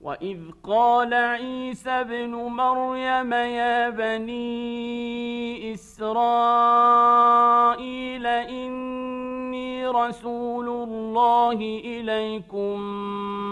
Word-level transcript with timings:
واذ 0.00 0.38
قال 0.64 1.14
عيسى 1.14 1.90
ابن 1.90 2.30
مريم 2.34 3.32
يا 3.32 3.90
بني 3.90 5.74
اسرائيل 5.74 7.06
اني 8.26 9.86
رسول 9.86 10.68
الله 10.68 11.80
اليكم 11.84 12.80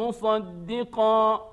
مصدقا 0.00 1.50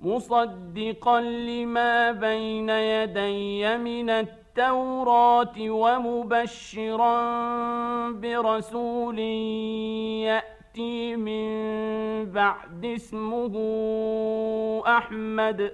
مصدقا 0.00 1.20
لما 1.20 2.12
بين 2.12 2.68
يدي 2.68 3.76
من 3.76 4.10
التوراه 4.10 5.54
ومبشرا 5.58 7.20
برسول 8.10 9.18
ياتي 9.18 10.61
يأتي 10.72 11.16
من 11.16 12.32
بعد 12.32 12.84
اسمه 12.84 13.54
أحمد. 14.86 15.72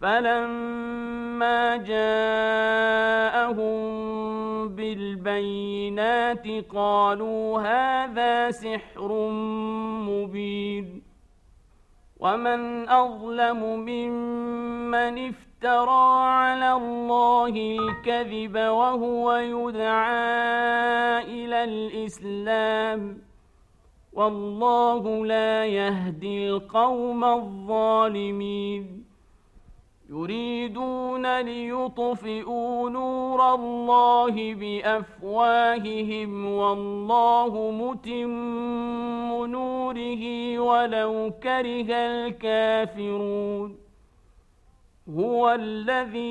فلما 0.00 1.76
جاءهم 1.76 3.70
بالبينات 4.68 6.46
قالوا 6.74 7.60
هذا 7.60 8.50
سحر 8.50 9.28
مبين. 10.08 11.02
ومن 12.20 12.88
أظلم 12.88 13.60
ممن 13.62 15.28
افترى 15.28 16.24
على 16.24 16.72
الله 16.72 17.78
الكذب 17.78 18.56
وهو 18.56 19.36
يدعى 19.36 21.22
إلى 21.24 21.64
الإسلام. 21.64 23.30
والله 24.20 25.26
لا 25.26 25.66
يهدي 25.66 26.48
القوم 26.50 27.24
الظالمين. 27.24 29.04
يريدون 30.10 31.40
ليطفئوا 31.40 32.90
نور 32.90 33.54
الله 33.54 34.54
بأفواههم 34.54 36.46
والله 36.46 37.70
متم 37.70 39.46
نوره 39.46 40.24
ولو 40.58 41.32
كره 41.42 41.90
الكافرون. 41.90 43.76
هو 45.18 45.50
الذي 45.50 46.30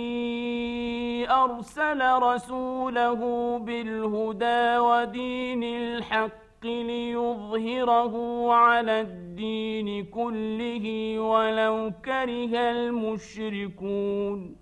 أرسل 1.29 2.01
رسوله 2.11 3.21
بالهدى 3.57 4.77
ودين 4.77 5.63
الحق 5.63 6.48
الحق 6.59 6.65
ليظهره 6.65 8.15
على 8.53 9.01
الدين 9.01 10.05
كله 10.05 11.19
ولو 11.19 11.91
كره 12.05 12.71
المشركون. 12.71 14.55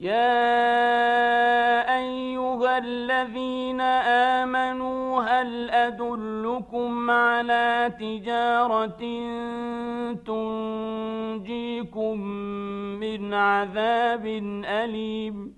يا 0.00 0.38
أيها 1.98 2.78
الذين 2.78 3.80
آمنوا 4.40 5.22
هل 5.22 5.70
أدلكم 5.70 7.10
على 7.10 7.92
تجارة 8.00 9.02
تنجيكم 10.26 12.20
من 13.00 13.34
عذاب 13.34 14.26
أليم؟ 14.64 15.57